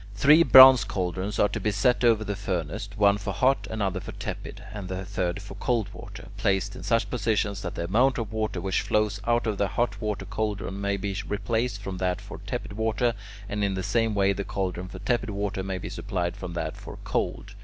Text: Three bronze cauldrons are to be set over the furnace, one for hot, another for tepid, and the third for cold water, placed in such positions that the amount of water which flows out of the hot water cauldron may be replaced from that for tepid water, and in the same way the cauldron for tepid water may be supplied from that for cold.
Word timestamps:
Three 0.15 0.41
bronze 0.41 0.83
cauldrons 0.83 1.37
are 1.37 1.49
to 1.49 1.59
be 1.59 1.69
set 1.69 2.03
over 2.03 2.23
the 2.23 2.35
furnace, 2.35 2.89
one 2.95 3.19
for 3.19 3.31
hot, 3.33 3.67
another 3.69 3.99
for 3.99 4.13
tepid, 4.13 4.63
and 4.73 4.87
the 4.89 5.05
third 5.05 5.39
for 5.43 5.53
cold 5.53 5.89
water, 5.93 6.29
placed 6.37 6.75
in 6.75 6.81
such 6.81 7.11
positions 7.11 7.61
that 7.61 7.75
the 7.75 7.83
amount 7.83 8.17
of 8.17 8.33
water 8.33 8.59
which 8.59 8.81
flows 8.81 9.21
out 9.27 9.45
of 9.45 9.59
the 9.59 9.67
hot 9.67 10.01
water 10.01 10.25
cauldron 10.25 10.81
may 10.81 10.97
be 10.97 11.15
replaced 11.27 11.83
from 11.83 11.99
that 11.99 12.19
for 12.19 12.39
tepid 12.47 12.73
water, 12.73 13.13
and 13.47 13.63
in 13.63 13.75
the 13.75 13.83
same 13.83 14.15
way 14.15 14.33
the 14.33 14.43
cauldron 14.43 14.87
for 14.87 14.97
tepid 14.97 15.29
water 15.29 15.61
may 15.61 15.77
be 15.77 15.87
supplied 15.87 16.35
from 16.35 16.53
that 16.53 16.75
for 16.75 16.97
cold. 17.03 17.53